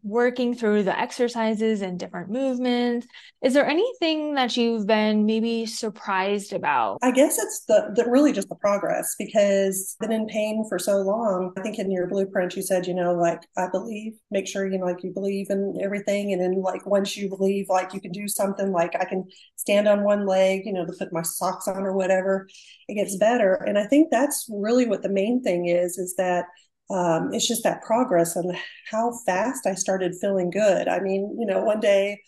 working 0.06 0.54
through 0.54 0.84
the 0.84 0.98
exercises 0.98 1.82
and 1.82 1.98
different 1.98 2.30
movements, 2.30 3.08
is 3.42 3.56
there 3.56 3.66
anything 3.66 4.36
that 4.36 4.56
you've 4.56 4.86
been 4.86 5.26
maybe 5.26 5.66
surprised 5.66 6.54
about? 6.54 7.00
I 7.02 7.10
guess 7.10 7.40
it's 7.40 7.66
the, 7.68 7.92
the 7.96 8.08
really 8.08 8.32
just 8.32 8.48
the 8.48 8.56
progress 8.56 9.16
because 9.18 9.96
I've 10.00 10.08
been 10.08 10.22
in 10.22 10.28
pain 10.28 10.64
for 10.70 10.78
so 10.78 10.98
long. 10.98 11.54
I 11.58 11.62
think 11.62 11.80
in 11.80 11.90
your 11.90 12.06
blueprint 12.06 12.56
you 12.56 12.62
said, 12.62 12.86
you 12.86 12.94
know, 12.94 13.14
like 13.14 13.40
I 13.58 13.68
believe, 13.68 14.14
make 14.30 14.48
sure 14.48 14.72
you 14.72 14.78
know, 14.78 14.86
like 14.86 15.04
you 15.04 15.12
believe 15.12 15.48
in 15.50 15.80
everything. 15.82 16.34
And 16.34 16.42
then 16.42 16.62
like 16.62 16.86
once 16.86 17.18
you 17.18 17.28
believe 17.28 17.66
like 17.68 17.94
you 17.96 18.00
can 18.00 18.12
do 18.12 18.28
something, 18.28 18.72
like 18.72 18.96
I 18.96 19.06
can 19.06 19.26
stand 19.56 19.88
on 19.88 20.04
one 20.04 20.28
leg, 20.28 20.62
you 20.66 20.74
know, 20.74 20.86
to 20.86 20.94
put 20.94 21.12
my 21.12 21.24
socks 21.24 21.68
on 21.68 21.78
or 21.78 21.94
whatever, 21.94 22.48
it 22.88 22.94
gets 22.94 23.18
better. 23.18 23.56
And 23.56 23.80
I 23.80 23.88
think 23.88 24.12
that's 24.12 24.46
really 24.52 24.88
what 24.88 25.02
the 25.02 25.10
main 25.10 25.42
thing 25.42 25.66
is, 25.66 25.98
is 25.98 26.16
that 26.18 26.46
um, 26.90 27.34
it's 27.34 27.48
just 27.48 27.64
that 27.64 27.82
progress 27.82 28.36
and 28.36 28.56
how 28.90 29.18
fast 29.26 29.66
I 29.66 29.74
started 29.74 30.16
feeling 30.20 30.50
good. 30.52 30.88
I 30.88 31.00
mean, 31.00 31.36
you 31.40 31.46
know, 31.46 31.62
one 31.62 31.80
day 31.80 32.22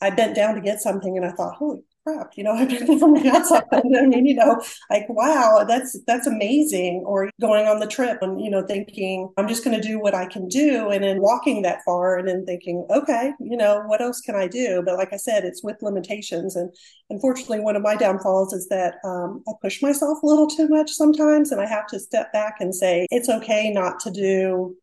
I 0.00 0.10
bent 0.10 0.36
down 0.36 0.54
to 0.54 0.60
get 0.60 0.80
something 0.80 1.16
and 1.16 1.26
I 1.26 1.32
thought, 1.32 1.56
holy 1.56 1.82
crap, 2.08 2.32
you 2.36 2.44
know, 2.44 2.52
I've 2.52 2.68
been 2.68 2.98
from 2.98 3.14
the 3.14 3.28
outside. 3.28 3.64
I 3.72 4.06
mean, 4.06 4.26
you 4.26 4.34
know, 4.34 4.60
like, 4.90 5.06
wow, 5.08 5.64
that's 5.66 5.98
that's 6.06 6.26
amazing. 6.26 7.04
Or 7.06 7.30
going 7.40 7.66
on 7.66 7.80
the 7.80 7.86
trip 7.86 8.18
and, 8.22 8.40
you 8.40 8.50
know, 8.50 8.64
thinking, 8.66 9.30
I'm 9.36 9.48
just 9.48 9.64
going 9.64 9.80
to 9.80 9.86
do 9.86 10.00
what 10.00 10.14
I 10.14 10.26
can 10.26 10.48
do. 10.48 10.90
And 10.90 11.04
then 11.04 11.20
walking 11.20 11.62
that 11.62 11.80
far 11.84 12.18
and 12.18 12.28
then 12.28 12.44
thinking, 12.44 12.86
okay, 12.90 13.32
you 13.40 13.56
know, 13.56 13.82
what 13.86 14.00
else 14.00 14.20
can 14.20 14.34
I 14.34 14.46
do? 14.46 14.82
But 14.84 14.96
like 14.96 15.12
I 15.12 15.16
said, 15.16 15.44
it's 15.44 15.62
with 15.62 15.82
limitations. 15.82 16.56
And 16.56 16.72
unfortunately, 17.10 17.60
one 17.60 17.76
of 17.76 17.82
my 17.82 17.96
downfalls 17.96 18.52
is 18.52 18.68
that 18.68 18.94
um, 19.04 19.42
I 19.48 19.52
push 19.62 19.82
myself 19.82 20.22
a 20.22 20.26
little 20.26 20.48
too 20.48 20.68
much 20.68 20.90
sometimes. 20.92 21.52
And 21.52 21.60
I 21.60 21.66
have 21.66 21.86
to 21.88 22.00
step 22.00 22.32
back 22.32 22.56
and 22.60 22.74
say, 22.74 23.06
it's 23.10 23.28
okay 23.28 23.70
not 23.70 24.00
to 24.00 24.10
do 24.10 24.76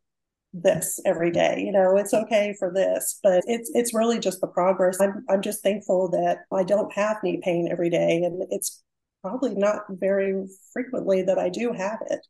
this 0.62 1.00
every 1.04 1.30
day. 1.30 1.62
You 1.64 1.72
know, 1.72 1.96
it's 1.96 2.14
okay 2.14 2.54
for 2.58 2.72
this, 2.72 3.18
but 3.22 3.44
it's 3.46 3.70
it's 3.74 3.94
really 3.94 4.18
just 4.18 4.40
the 4.40 4.46
progress. 4.46 5.00
I'm 5.00 5.24
I'm 5.28 5.42
just 5.42 5.62
thankful 5.62 6.10
that 6.10 6.38
I 6.52 6.64
don't 6.64 6.92
have 6.92 7.18
knee 7.22 7.40
pain 7.42 7.68
every 7.70 7.90
day, 7.90 8.22
and 8.24 8.42
it's 8.50 8.82
probably 9.22 9.54
not 9.54 9.82
very 9.90 10.46
frequently 10.72 11.22
that 11.22 11.38
I 11.38 11.48
do 11.48 11.72
have 11.72 11.98
it. 12.10 12.20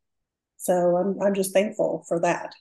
So 0.56 0.96
I'm 0.96 1.20
I'm 1.22 1.34
just 1.34 1.52
thankful 1.52 2.04
for 2.08 2.20
that. 2.20 2.52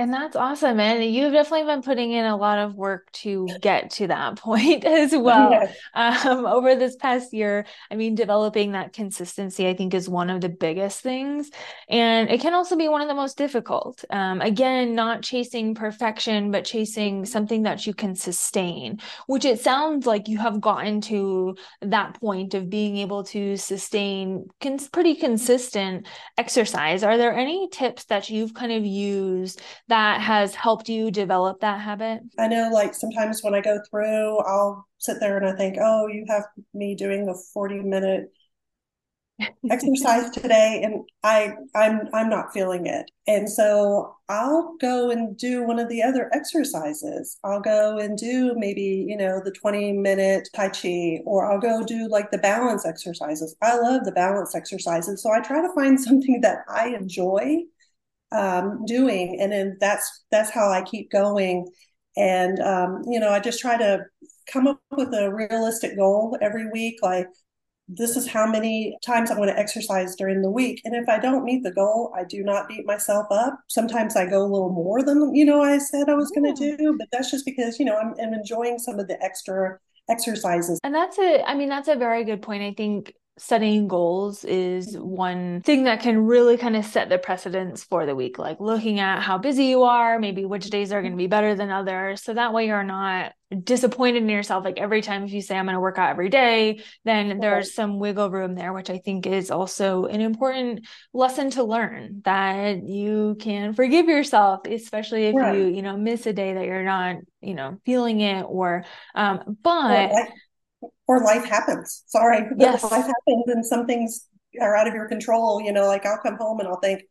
And 0.00 0.14
that's 0.14 0.36
awesome. 0.36 0.78
And 0.78 1.04
you've 1.04 1.32
definitely 1.32 1.66
been 1.66 1.82
putting 1.82 2.12
in 2.12 2.24
a 2.24 2.36
lot 2.36 2.60
of 2.60 2.76
work 2.76 3.10
to 3.14 3.48
get 3.60 3.90
to 3.92 4.06
that 4.06 4.36
point 4.38 4.84
as 4.84 5.10
well. 5.16 5.50
Yes. 5.50 5.76
Um, 5.92 6.46
over 6.46 6.76
this 6.76 6.94
past 6.94 7.34
year, 7.34 7.66
I 7.90 7.96
mean, 7.96 8.14
developing 8.14 8.72
that 8.72 8.92
consistency, 8.92 9.66
I 9.66 9.74
think, 9.74 9.94
is 9.94 10.08
one 10.08 10.30
of 10.30 10.40
the 10.40 10.48
biggest 10.48 11.00
things. 11.00 11.50
And 11.88 12.30
it 12.30 12.40
can 12.40 12.54
also 12.54 12.76
be 12.76 12.88
one 12.88 13.02
of 13.02 13.08
the 13.08 13.14
most 13.14 13.36
difficult. 13.36 14.04
Um, 14.10 14.40
again, 14.40 14.94
not 14.94 15.22
chasing 15.22 15.74
perfection, 15.74 16.52
but 16.52 16.64
chasing 16.64 17.26
something 17.26 17.64
that 17.64 17.84
you 17.84 17.92
can 17.92 18.14
sustain, 18.14 19.00
which 19.26 19.44
it 19.44 19.58
sounds 19.58 20.06
like 20.06 20.28
you 20.28 20.38
have 20.38 20.60
gotten 20.60 21.00
to 21.02 21.56
that 21.82 22.20
point 22.20 22.54
of 22.54 22.70
being 22.70 22.98
able 22.98 23.24
to 23.24 23.56
sustain 23.56 24.46
cons- 24.60 24.88
pretty 24.88 25.16
consistent 25.16 26.06
exercise. 26.36 27.02
Are 27.02 27.18
there 27.18 27.34
any 27.34 27.68
tips 27.68 28.04
that 28.04 28.30
you've 28.30 28.54
kind 28.54 28.70
of 28.70 28.86
used? 28.86 29.60
That 29.88 30.20
has 30.20 30.54
helped 30.54 30.88
you 30.88 31.10
develop 31.10 31.60
that 31.60 31.80
habit? 31.80 32.20
I 32.38 32.48
know, 32.48 32.70
like 32.72 32.94
sometimes 32.94 33.42
when 33.42 33.54
I 33.54 33.60
go 33.60 33.80
through, 33.90 34.38
I'll 34.40 34.86
sit 34.98 35.18
there 35.20 35.36
and 35.36 35.46
I 35.46 35.56
think, 35.56 35.76
oh, 35.80 36.06
you 36.06 36.24
have 36.28 36.44
me 36.74 36.94
doing 36.94 37.28
a 37.28 37.34
40 37.52 37.80
minute 37.80 38.30
exercise 39.70 40.30
today 40.30 40.80
and 40.82 41.08
i 41.22 41.52
i'm 41.76 42.08
i'm 42.12 42.28
not 42.28 42.52
feeling 42.52 42.86
it. 42.86 43.08
And 43.28 43.48
so 43.48 44.16
i'll 44.28 44.74
go 44.80 45.10
and 45.10 45.36
do 45.36 45.62
one 45.64 45.78
of 45.78 45.88
the 45.88 46.02
other 46.02 46.28
exercises. 46.34 47.38
I'll 47.44 47.60
go 47.60 47.98
and 47.98 48.18
do 48.18 48.54
maybe 48.56 49.04
you 49.08 49.16
know 49.16 49.40
the 49.44 49.52
20 49.52 49.92
minute 49.92 50.48
tai 50.54 50.70
chi 50.70 51.20
or 51.24 51.50
i'll 51.50 51.60
go 51.60 51.84
do 51.84 52.08
like 52.08 52.30
the 52.30 52.38
balance 52.38 52.84
exercises. 52.84 53.54
I 53.62 53.76
love 53.78 54.04
the 54.04 54.12
balance 54.12 54.54
exercises 54.56 55.22
so 55.22 55.30
i 55.30 55.40
try 55.40 55.60
to 55.60 55.72
find 55.74 56.00
something 56.08 56.40
that 56.40 56.58
i 56.68 56.88
enjoy 56.88 57.58
um, 58.32 58.84
doing, 58.86 59.38
and 59.40 59.52
then 59.52 59.76
that's 59.80 60.24
that's 60.30 60.50
how 60.50 60.70
I 60.70 60.82
keep 60.82 61.10
going. 61.10 61.66
And 62.16 62.60
um, 62.60 63.02
you 63.06 63.20
know, 63.20 63.30
I 63.30 63.40
just 63.40 63.60
try 63.60 63.76
to 63.76 64.04
come 64.52 64.66
up 64.66 64.80
with 64.90 65.12
a 65.14 65.32
realistic 65.32 65.96
goal 65.96 66.36
every 66.40 66.70
week, 66.70 66.96
like 67.02 67.26
this 67.88 68.16
is 68.16 68.26
how 68.26 68.46
many 68.46 68.96
times 69.04 69.30
I'm 69.30 69.38
going 69.38 69.48
to 69.48 69.58
exercise 69.58 70.14
during 70.16 70.42
the 70.42 70.50
week. 70.50 70.82
And 70.84 70.94
if 70.94 71.08
I 71.08 71.18
don't 71.18 71.44
meet 71.44 71.62
the 71.62 71.72
goal, 71.72 72.12
I 72.14 72.24
do 72.24 72.42
not 72.42 72.68
beat 72.68 72.84
myself 72.84 73.26
up. 73.30 73.58
Sometimes 73.68 74.14
I 74.14 74.26
go 74.26 74.42
a 74.42 74.46
little 74.46 74.70
more 74.70 75.02
than, 75.02 75.34
you 75.34 75.46
know, 75.46 75.62
I 75.62 75.78
said 75.78 76.08
I 76.08 76.14
was 76.14 76.30
going 76.30 76.54
to 76.54 76.76
do, 76.76 76.96
but 76.98 77.08
that's 77.10 77.30
just 77.30 77.46
because, 77.46 77.78
you 77.78 77.86
know, 77.86 77.96
I'm, 77.96 78.14
I'm 78.22 78.34
enjoying 78.34 78.78
some 78.78 78.98
of 78.98 79.08
the 79.08 79.22
extra 79.22 79.78
exercises. 80.10 80.78
And 80.84 80.94
that's 80.94 81.18
a, 81.18 81.42
I 81.48 81.54
mean, 81.54 81.70
that's 81.70 81.88
a 81.88 81.96
very 81.96 82.24
good 82.24 82.42
point. 82.42 82.62
I 82.62 82.74
think 82.76 83.14
setting 83.38 83.88
goals 83.88 84.44
is 84.44 84.96
one 84.98 85.62
thing 85.62 85.84
that 85.84 86.00
can 86.00 86.26
really 86.26 86.56
kind 86.56 86.76
of 86.76 86.84
set 86.84 87.08
the 87.08 87.18
precedence 87.18 87.84
for 87.84 88.06
the 88.06 88.14
week 88.14 88.38
like 88.38 88.60
looking 88.60 89.00
at 89.00 89.22
how 89.22 89.38
busy 89.38 89.66
you 89.66 89.82
are 89.84 90.18
maybe 90.18 90.44
which 90.44 90.70
days 90.70 90.92
are 90.92 91.00
going 91.00 91.12
to 91.12 91.18
be 91.18 91.26
better 91.26 91.54
than 91.54 91.70
others. 91.70 92.22
So 92.22 92.34
that 92.34 92.52
way 92.52 92.66
you're 92.66 92.84
not 92.84 93.32
disappointed 93.64 94.22
in 94.22 94.28
yourself. 94.28 94.64
Like 94.64 94.78
every 94.78 95.00
time 95.02 95.24
if 95.24 95.32
you 95.32 95.40
say 95.40 95.56
i'm 95.56 95.64
going 95.64 95.74
to 95.74 95.80
work 95.80 95.98
out 95.98 96.10
every 96.10 96.28
day 96.28 96.82
then 97.04 97.40
there's 97.40 97.74
some 97.74 97.98
wiggle 97.98 98.30
room 98.30 98.54
there 98.54 98.72
which 98.72 98.90
i 98.90 98.98
think 98.98 99.26
is 99.26 99.50
also 99.50 100.04
an 100.04 100.20
important 100.20 100.86
lesson 101.12 101.50
to 101.50 101.64
learn 101.64 102.20
that 102.24 102.84
you 102.84 103.36
can 103.40 103.72
forgive 103.72 104.06
yourself 104.06 104.60
especially 104.66 105.26
if 105.26 105.34
right. 105.34 105.56
you 105.56 105.66
you 105.66 105.82
know 105.82 105.96
miss 105.96 106.26
a 106.26 106.32
day 106.32 106.54
that 106.54 106.64
you're 106.64 106.84
not 106.84 107.16
you 107.40 107.54
know 107.54 107.78
feeling 107.84 108.20
it 108.20 108.42
or 108.42 108.84
um 109.14 109.58
but 109.62 110.12
or 111.06 111.20
life 111.20 111.44
happens. 111.44 112.04
Sorry, 112.06 112.46
yes. 112.56 112.82
life 112.82 113.06
happens 113.06 113.44
and 113.46 113.64
some 113.64 113.86
things 113.86 114.28
are 114.60 114.76
out 114.76 114.88
of 114.88 114.94
your 114.94 115.08
control. 115.08 115.60
You 115.60 115.72
know, 115.72 115.86
like 115.86 116.06
I'll 116.06 116.18
come 116.18 116.36
home 116.36 116.60
and 116.60 116.68
I'll 116.68 116.80
think, 116.80 117.02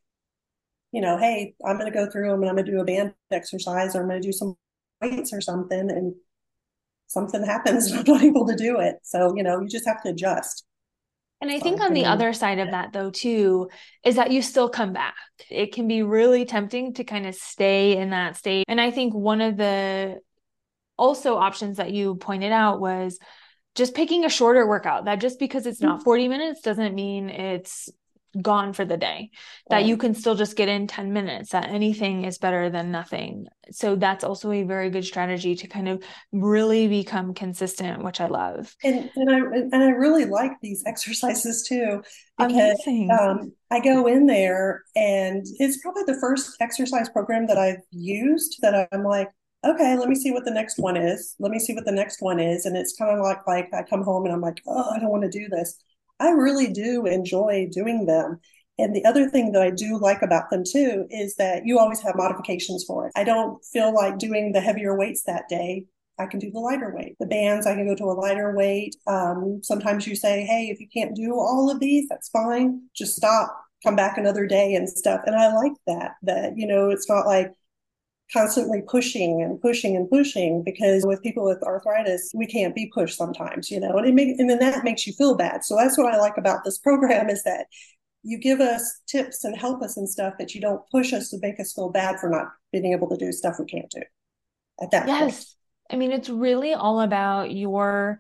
you 0.92 1.02
know, 1.02 1.18
hey, 1.18 1.56
I'm 1.66 1.78
going 1.78 1.92
to 1.92 1.98
go 1.98 2.10
through 2.10 2.30
them 2.30 2.42
and 2.42 2.50
I'm 2.50 2.56
going 2.56 2.66
to 2.66 2.72
do 2.72 2.80
a 2.80 2.86
band 2.86 3.14
exercise 3.32 3.96
or 3.96 4.02
I'm 4.02 4.08
going 4.08 4.22
to 4.22 4.28
do 4.28 4.32
some 4.32 4.56
weights 5.02 5.34
or 5.34 5.42
something, 5.42 5.92
and 5.92 6.16
something 7.08 7.44
happens 7.44 7.92
and 7.92 8.00
I'm 8.00 8.14
not 8.14 8.24
able 8.24 8.48
to 8.48 8.56
do 8.56 8.80
it. 8.80 8.98
So 9.04 9.34
you 9.36 9.44
know, 9.44 9.62
you 9.62 9.68
just 9.68 9.88
have 9.88 10.02
to 10.04 10.10
adjust. 10.10 10.64
And 11.40 11.52
I 11.52 11.60
think 11.60 11.82
on 11.82 11.94
the 11.94 12.06
other 12.06 12.34
side 12.34 12.58
of 12.58 12.72
that, 12.72 12.94
though, 12.94 13.12
too, 13.12 13.70
is 14.04 14.16
that 14.16 14.32
you 14.32 14.42
still 14.42 14.70
come 14.70 14.92
back. 14.92 15.14
It 15.52 15.72
can 15.72 15.88
be 15.88 16.02
really 16.02 16.46
tempting 16.46 16.96
to 16.96 17.04
kind 17.04 17.28
of 17.28 17.36
stay 17.36 17.96
in 17.96 18.10
that 18.10 18.38
state. 18.38 18.66
And 18.68 18.82
I 18.82 18.90
think 18.90 19.14
one 19.14 19.42
of 19.42 19.56
the 19.56 20.18
also 20.98 21.36
options 21.36 21.78
that 21.78 21.92
you 21.92 22.16
pointed 22.16 22.52
out 22.52 22.80
was 22.80 23.20
just 23.78 23.94
picking 23.94 24.26
a 24.26 24.30
shorter 24.30 24.68
workout 24.68 25.06
that 25.06 25.22
just 25.22 25.40
because 25.40 25.66
it's 25.66 25.82
not 25.82 25.98
mm-hmm. 26.00 26.06
40 26.06 26.28
minutes 26.28 26.62
doesn't 26.62 26.96
mean 26.96 27.30
it's 27.30 27.90
gone 28.42 28.74
for 28.74 28.86
the 28.86 28.98
day. 28.98 29.32
That 29.70 29.86
you 29.86 29.98
can 29.98 30.14
still 30.14 30.36
just 30.36 30.56
get 30.56 30.70
in 30.70 30.88
10 30.88 31.14
minutes 31.14 31.52
that 31.52 31.70
anything 31.70 32.26
is 32.26 32.38
better 32.38 32.70
than 32.70 32.92
nothing. 32.92 33.48
So 33.72 33.96
that's 33.96 34.24
also 34.24 34.52
a 34.52 34.64
very 34.64 34.90
good 34.90 35.06
strategy 35.06 35.56
to 35.56 35.68
kind 35.68 35.88
of 35.88 36.04
really 36.32 36.88
become 36.88 37.34
consistent 37.34 38.04
which 38.04 38.22
i 38.22 38.28
love. 38.28 38.76
And, 38.84 39.10
and 39.16 39.30
i 39.30 39.38
and 39.38 39.76
i 39.76 39.90
really 39.90 40.26
like 40.26 40.54
these 40.62 40.84
exercises 40.86 41.66
too 41.68 42.02
because 42.38 42.80
um, 43.20 43.54
i 43.72 43.80
go 43.80 44.08
in 44.08 44.26
there 44.26 44.84
and 44.96 45.46
it's 45.60 45.82
probably 45.82 46.04
the 46.06 46.20
first 46.20 46.56
exercise 46.62 47.10
program 47.10 47.48
that 47.48 47.58
i've 47.58 47.82
used 47.92 48.60
that 48.62 48.88
i'm 48.92 49.04
like 49.04 49.30
okay, 49.66 49.98
let 49.98 50.10
me 50.10 50.16
see 50.16 50.32
what 50.32 50.46
the 50.46 50.52
next 50.52 50.78
one 50.78 50.98
is. 50.98 51.36
Let 51.40 51.52
me 51.52 51.60
see 51.60 51.74
what 51.74 51.86
the 51.86 51.92
next 51.92 52.22
one 52.22 52.40
is. 52.40 52.66
And 52.66 52.78
it's 52.78 52.96
kind 52.96 53.18
of 53.18 53.24
like 53.24 53.46
like 53.48 53.70
I 53.74 53.84
come 53.84 54.04
home 54.04 54.26
and 54.26 54.34
I'm 54.34 54.42
like, 54.42 54.62
oh, 54.68 54.92
I 54.96 55.00
don't 55.00 55.10
want 55.10 55.24
to 55.24 55.40
do 55.40 55.48
this. 55.50 55.78
I 56.20 56.30
really 56.30 56.72
do 56.72 57.06
enjoy 57.06 57.68
doing 57.72 58.06
them. 58.06 58.40
And 58.80 58.96
the 58.96 59.06
other 59.06 59.30
thing 59.30 59.52
that 59.54 59.62
I 59.62 59.72
do 59.72 59.98
like 59.98 60.22
about 60.22 60.50
them 60.52 60.64
too 60.70 61.08
is 61.10 61.36
that 61.36 61.66
you 61.66 61.80
always 61.80 62.02
have 62.02 62.16
modifications 62.16 62.84
for 62.86 63.08
it. 63.08 63.14
I 63.16 63.24
don't 63.24 63.64
feel 63.66 63.94
like 63.94 64.20
doing 64.20 64.52
the 64.52 64.62
heavier 64.62 64.96
weights 64.98 65.24
that 65.24 65.50
day. 65.50 65.86
I 66.20 66.26
can 66.26 66.40
do 66.40 66.52
the 66.52 66.60
lighter 66.60 66.94
weight. 66.96 67.16
The 67.20 67.28
bands, 67.28 67.68
I 67.68 67.76
can 67.76 67.88
go 67.88 67.96
to 67.96 68.06
a 68.06 68.20
lighter 68.20 68.56
weight. 68.56 68.96
Um, 69.06 69.62
sometimes 69.64 70.08
you 70.08 70.16
say, 70.16 70.44
hey, 70.46 70.70
if 70.72 70.80
you 70.80 70.88
can't 70.92 71.16
do 71.16 71.34
all 71.34 71.70
of 71.72 71.80
these, 71.80 72.08
that's 72.10 72.30
fine. 72.30 72.82
Just 72.96 73.16
stop, 73.16 73.56
come 73.84 73.96
back 73.96 74.18
another 74.18 74.48
day 74.48 74.74
and 74.74 74.90
stuff. 74.90 75.22
And 75.26 75.36
I 75.36 75.54
like 75.54 75.74
that, 75.86 76.14
that, 76.24 76.54
you 76.56 76.68
know, 76.68 76.90
it's 76.90 77.10
not 77.10 77.28
like, 77.28 77.52
constantly 78.32 78.82
pushing 78.88 79.42
and 79.42 79.62
pushing 79.62 79.96
and 79.96 80.10
pushing 80.10 80.64
because 80.64 81.06
with 81.06 81.24
people 81.24 81.46
with 81.46 81.64
arthritis 81.64 82.32
we 82.34 82.46
can't 82.46 82.76
be 82.76 82.92
pushed 82.94 83.18
sometimes 83.18 83.72
you 83.72 83.80
know 83.80 83.98
and 83.98 84.08
it 84.08 84.14
make, 84.14 84.38
and 84.38 84.50
then 84.50 84.60
that 84.60 84.84
makes 84.84 85.08
you 85.08 85.14
feel 85.14 85.36
bad. 85.36 85.64
So 85.64 85.76
that's 85.76 85.98
what 85.98 86.14
i 86.14 86.18
like 86.18 86.38
about 86.38 86.64
this 86.64 86.78
program 86.78 87.30
is 87.30 87.44
that 87.44 87.68
you 88.24 88.38
give 88.38 88.60
us 88.60 89.00
tips 89.08 89.44
and 89.44 89.58
help 89.58 89.82
us 89.82 89.96
and 89.96 90.10
stuff 90.10 90.34
but 90.38 90.54
you 90.54 90.62
don't 90.62 90.82
push 90.92 91.14
us 91.14 91.30
to 91.30 91.38
make 91.42 91.60
us 91.60 91.74
feel 91.74 91.90
bad 91.90 92.20
for 92.20 92.30
not 92.30 92.48
being 92.72 92.92
able 92.92 93.10
to 93.10 93.18
do 93.18 93.32
stuff 93.32 93.56
we 93.60 93.66
can't 93.66 93.90
do 93.90 94.02
at 94.82 94.92
that 94.92 95.08
yes. 95.08 95.20
Point. 95.20 95.46
i 95.92 95.96
mean 95.96 96.12
it's 96.12 96.30
really 96.30 96.74
all 96.74 97.00
about 97.00 97.52
your 97.52 98.20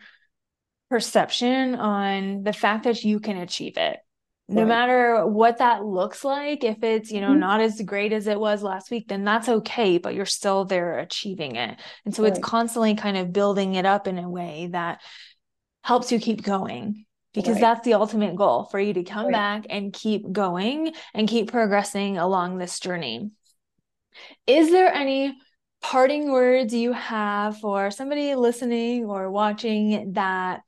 perception 0.89 1.75
on 1.75 2.43
the 2.43 2.53
fact 2.53 2.85
that 2.85 3.03
you 3.03 3.19
can 3.19 3.37
achieve 3.37 3.75
it 3.75 3.99
no 4.49 4.61
right. 4.61 4.67
matter 4.67 5.27
what 5.27 5.57
that 5.57 5.83
looks 5.83 6.23
like 6.23 6.63
if 6.63 6.81
it's 6.83 7.11
you 7.11 7.21
know 7.21 7.31
mm-hmm. 7.31 7.39
not 7.39 7.59
as 7.59 7.81
great 7.81 8.13
as 8.13 8.27
it 8.27 8.39
was 8.39 8.63
last 8.63 8.89
week 8.89 9.07
then 9.07 9.23
that's 9.23 9.49
okay 9.49 9.97
but 9.97 10.15
you're 10.15 10.25
still 10.25 10.65
there 10.65 10.99
achieving 10.99 11.55
it 11.55 11.79
and 12.05 12.15
so 12.15 12.23
right. 12.23 12.31
it's 12.31 12.39
constantly 12.39 12.95
kind 12.95 13.17
of 13.17 13.33
building 13.33 13.75
it 13.75 13.85
up 13.85 14.07
in 14.07 14.17
a 14.17 14.29
way 14.29 14.69
that 14.71 15.01
helps 15.83 16.11
you 16.11 16.19
keep 16.19 16.43
going 16.43 17.05
because 17.33 17.55
right. 17.55 17.61
that's 17.61 17.85
the 17.85 17.93
ultimate 17.93 18.35
goal 18.35 18.65
for 18.65 18.79
you 18.79 18.93
to 18.93 19.03
come 19.03 19.31
back 19.31 19.65
and 19.69 19.93
keep 19.93 20.31
going 20.31 20.93
and 21.13 21.27
keep 21.27 21.51
progressing 21.51 22.17
along 22.17 22.57
this 22.57 22.79
journey 22.79 23.29
is 24.45 24.71
there 24.71 24.93
any 24.93 25.35
parting 25.81 26.31
words 26.31 26.73
you 26.73 26.91
have 26.91 27.59
for 27.59 27.91
somebody 27.91 28.33
listening 28.35 29.05
or 29.05 29.29
watching 29.29 30.13
that 30.13 30.61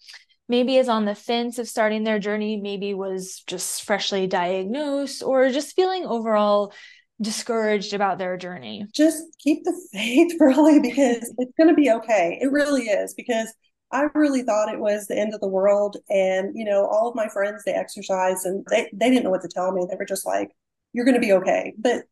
maybe 0.49 0.77
is 0.77 0.89
on 0.89 1.05
the 1.05 1.15
fence 1.15 1.59
of 1.59 1.69
starting 1.69 2.03
their 2.03 2.19
journey, 2.19 2.57
maybe 2.57 2.93
was 2.93 3.43
just 3.47 3.83
freshly 3.83 4.27
diagnosed, 4.27 5.23
or 5.23 5.49
just 5.49 5.75
feeling 5.75 6.05
overall 6.05 6.73
discouraged 7.21 7.93
about 7.93 8.17
their 8.17 8.35
journey? 8.35 8.85
Just 8.93 9.23
keep 9.39 9.63
the 9.63 9.79
faith, 9.93 10.33
really, 10.39 10.79
because 10.79 11.33
it's 11.37 11.53
going 11.57 11.69
to 11.69 11.75
be 11.75 11.91
okay. 11.91 12.39
It 12.41 12.51
really 12.51 12.83
is, 12.83 13.13
because 13.13 13.53
I 13.91 14.07
really 14.13 14.43
thought 14.43 14.73
it 14.73 14.79
was 14.79 15.07
the 15.07 15.17
end 15.17 15.33
of 15.33 15.41
the 15.41 15.47
world. 15.47 15.97
And, 16.09 16.55
you 16.55 16.65
know, 16.65 16.85
all 16.85 17.09
of 17.09 17.15
my 17.15 17.27
friends, 17.29 17.63
they 17.65 17.73
exercise 17.73 18.45
and 18.45 18.65
they, 18.69 18.89
they 18.93 19.09
didn't 19.09 19.23
know 19.23 19.31
what 19.31 19.41
to 19.41 19.47
tell 19.47 19.71
me. 19.71 19.85
They 19.89 19.95
were 19.95 20.05
just 20.05 20.25
like, 20.25 20.51
you're 20.93 21.05
going 21.05 21.15
to 21.15 21.21
be 21.21 21.33
okay. 21.33 21.73
But, 21.77 22.03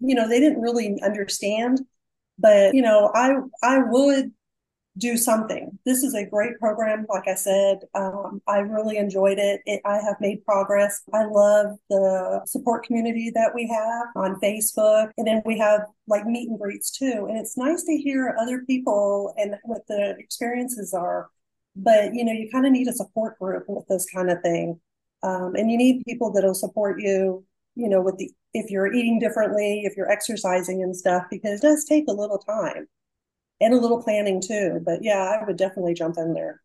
you 0.00 0.14
know, 0.14 0.28
they 0.28 0.40
didn't 0.40 0.60
really 0.60 1.00
understand. 1.02 1.80
But, 2.38 2.74
you 2.74 2.82
know, 2.82 3.10
I, 3.14 3.34
I 3.62 3.78
would 3.78 4.32
do 4.98 5.16
something. 5.16 5.78
This 5.84 6.02
is 6.02 6.14
a 6.14 6.24
great 6.24 6.58
program. 6.58 7.06
Like 7.08 7.28
I 7.28 7.34
said, 7.34 7.80
um, 7.94 8.40
I 8.48 8.58
really 8.58 8.96
enjoyed 8.96 9.38
it. 9.38 9.60
it. 9.66 9.80
I 9.84 9.96
have 9.96 10.16
made 10.20 10.44
progress. 10.44 11.02
I 11.12 11.24
love 11.24 11.76
the 11.90 12.42
support 12.46 12.84
community 12.84 13.30
that 13.34 13.54
we 13.54 13.66
have 13.68 14.06
on 14.16 14.40
Facebook. 14.40 15.10
And 15.18 15.26
then 15.26 15.42
we 15.44 15.58
have 15.58 15.82
like 16.06 16.26
meet 16.26 16.48
and 16.48 16.58
greets 16.58 16.90
too. 16.90 17.26
And 17.28 17.38
it's 17.38 17.56
nice 17.56 17.82
to 17.84 17.96
hear 17.96 18.36
other 18.40 18.62
people 18.66 19.34
and 19.36 19.56
what 19.64 19.86
the 19.86 20.14
experiences 20.18 20.94
are. 20.94 21.28
But, 21.74 22.14
you 22.14 22.24
know, 22.24 22.32
you 22.32 22.48
kind 22.50 22.64
of 22.64 22.72
need 22.72 22.88
a 22.88 22.92
support 22.92 23.38
group 23.38 23.64
with 23.68 23.86
this 23.88 24.06
kind 24.06 24.30
of 24.30 24.40
thing. 24.40 24.80
Um, 25.22 25.54
and 25.56 25.70
you 25.70 25.76
need 25.76 26.04
people 26.06 26.32
that'll 26.32 26.54
support 26.54 27.00
you, 27.00 27.44
you 27.74 27.88
know, 27.88 28.00
with 28.00 28.16
the, 28.16 28.30
if 28.54 28.70
you're 28.70 28.92
eating 28.92 29.18
differently, 29.18 29.82
if 29.84 29.94
you're 29.94 30.10
exercising 30.10 30.82
and 30.82 30.96
stuff, 30.96 31.24
because 31.30 31.60
it 31.60 31.66
does 31.66 31.84
take 31.84 32.04
a 32.08 32.12
little 32.12 32.38
time 32.38 32.86
and 33.60 33.74
a 33.74 33.78
little 33.78 34.02
planning 34.02 34.40
too. 34.40 34.80
But 34.84 35.00
yeah, 35.02 35.38
I 35.40 35.44
would 35.44 35.56
definitely 35.56 35.94
jump 35.94 36.16
in 36.18 36.34
there 36.34 36.60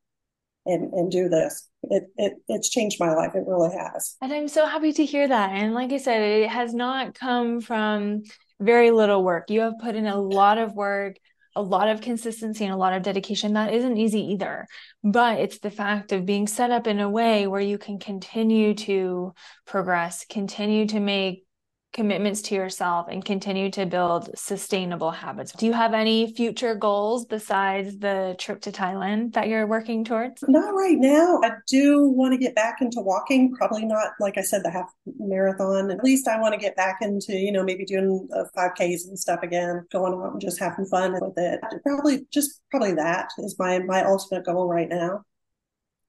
and 0.66 0.94
and 0.94 1.12
do 1.12 1.30
this. 1.30 1.68
It 1.84 2.04
it 2.18 2.34
it's 2.48 2.70
changed 2.70 3.00
my 3.00 3.14
life. 3.14 3.32
It 3.36 3.44
really 3.48 3.76
has. 3.76 4.16
And 4.22 4.32
I'm 4.32 4.48
so 4.48 4.66
happy 4.66 4.94
to 4.94 5.06
hear 5.06 5.28
that. 5.28 5.52
And 5.52 5.74
like 5.74 5.92
I 5.92 5.98
said, 5.98 6.22
it 6.22 6.50
has 6.50 6.74
not 6.74 7.16
come 7.16 7.62
from 7.62 8.24
very 8.60 8.92
little 8.92 9.24
work. 9.24 9.50
You 9.50 9.62
have 9.62 9.80
put 9.82 9.96
in 9.96 10.06
a 10.06 10.22
lot 10.22 10.58
of 10.58 10.76
work, 10.76 11.18
a 11.56 11.62
lot 11.62 11.90
of 11.90 12.02
consistency 12.02 12.64
and 12.64 12.74
a 12.74 12.78
lot 12.78 12.94
of 12.94 13.02
dedication. 13.02 13.54
That 13.54 13.74
isn't 13.74 13.98
easy 13.98 14.34
either. 14.34 14.68
But 15.04 15.40
it's 15.40 15.60
the 15.60 15.72
fact 15.72 16.12
of 16.12 16.26
being 16.26 16.48
set 16.48 16.72
up 16.72 16.88
in 16.88 17.00
a 17.00 17.10
way 17.10 17.48
where 17.48 17.62
you 17.62 17.78
can 17.78 18.00
continue 18.00 18.76
to 18.76 19.34
progress, 19.66 20.26
continue 20.30 20.86
to 20.88 21.00
make 21.00 21.46
commitments 21.94 22.42
to 22.42 22.56
yourself 22.56 23.08
and 23.10 23.24
continue 23.24 23.70
to 23.72 23.86
build 23.86 24.30
sustainable 24.38 25.12
habits. 25.12 25.52
Do 25.52 25.66
you 25.66 25.74
have 25.74 25.94
any 25.94 26.34
future 26.34 26.74
goals 26.74 27.26
besides 27.26 27.98
the 27.98 28.36
trip 28.38 28.62
to 28.62 28.72
Thailand 28.72 29.34
that 29.34 29.48
you're 29.48 29.68
working 29.68 30.06
towards? 30.06 30.44
Not 30.48 30.74
right 30.74 30.98
now. 30.98 31.42
I 31.44 31.52
do 31.68 32.08
want 32.08 32.34
to 32.34 32.38
get 32.38 32.56
back 32.56 32.82
into 32.82 33.02
walking, 33.02 33.54
probably 33.54 33.86
not, 33.86 34.12
like 34.20 34.38
I 34.38 34.42
said, 34.42 34.64
the 34.64 34.72
half 34.72 34.90
marathon. 35.20 35.92
At 35.92 36.04
least 36.04 36.28
I 36.28 36.40
want 36.40 36.54
to 36.54 36.60
get 36.60 36.76
back 36.76 37.00
into, 37.02 37.34
you 37.34 37.52
know, 37.52 37.64
maybe 37.64 37.86
doing 37.86 38.28
the 38.30 38.50
5Ks 38.58 39.08
and 39.08 39.20
stuff 39.20 39.44
again, 39.44 39.86
going 39.92 40.14
out 40.14 40.32
and 40.32 40.42
just 40.42 40.60
having 40.60 40.86
fun 40.86 41.14
with 41.14 41.38
it. 41.38 41.60
Probably 41.84 42.26
just 42.32 42.62
probably 42.70 42.94
that 42.94 43.30
is 43.40 43.58
my 43.60 43.80
my 43.80 44.04
ultimate 44.04 44.46
goal 44.46 44.68
right 44.68 44.90
now. 44.90 45.24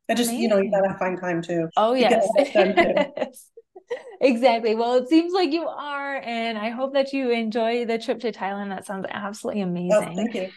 I 0.08 0.14
just, 0.14 0.30
Amazing. 0.30 0.42
you 0.42 0.48
know, 0.48 0.58
you 0.58 0.70
gotta 0.70 0.98
find 0.98 1.18
time 1.20 1.38
oh, 1.38 1.42
too. 1.42 1.68
Oh, 1.76 1.94
yes. 1.94 3.48
exactly. 4.22 4.74
Well, 4.74 4.94
it 4.94 5.08
seems 5.08 5.32
like 5.32 5.52
you 5.52 5.66
are, 5.66 6.16
and 6.16 6.56
I 6.56 6.70
hope 6.70 6.94
that 6.94 7.12
you 7.12 7.30
enjoy 7.30 7.84
the 7.84 7.98
trip 7.98 8.20
to 8.20 8.32
Thailand. 8.32 8.70
That 8.70 8.86
sounds 8.86 9.06
absolutely 9.10 9.62
oh, 9.62 9.66
amazing. 9.66 9.92
Oh, 9.92 10.16
thank 10.16 10.34
you. 10.34 10.50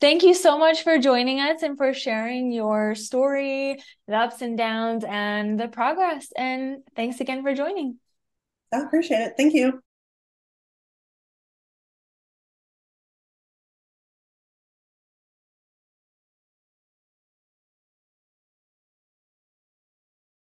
Thank 0.00 0.22
you 0.22 0.32
so 0.32 0.56
much 0.56 0.82
for 0.82 0.96
joining 0.96 1.40
us 1.40 1.62
and 1.62 1.76
for 1.76 1.92
sharing 1.92 2.52
your 2.52 2.94
story, 2.94 3.82
the 4.08 4.16
ups 4.16 4.40
and 4.40 4.56
downs, 4.56 5.04
and 5.06 5.60
the 5.60 5.68
progress. 5.68 6.28
And 6.36 6.78
thanks 6.96 7.20
again 7.20 7.42
for 7.42 7.54
joining. 7.54 7.98
I 8.72 8.80
appreciate 8.80 9.20
it. 9.20 9.34
Thank 9.36 9.52
you. 9.52 9.82